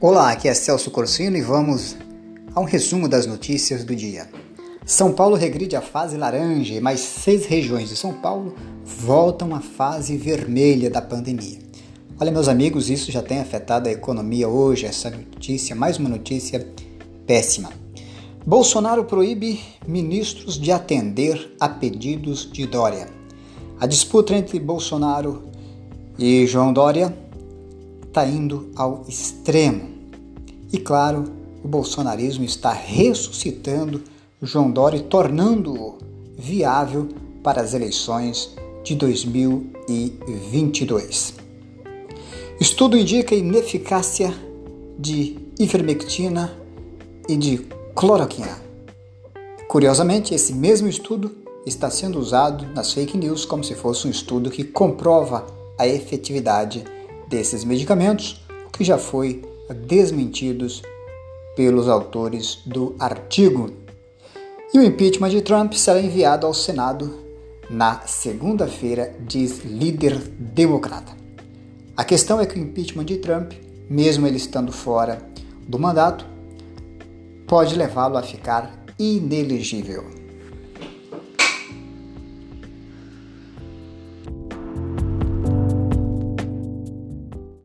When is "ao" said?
28.74-29.04, 66.46-66.54